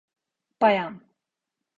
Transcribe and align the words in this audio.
Bayan. 0.61 1.01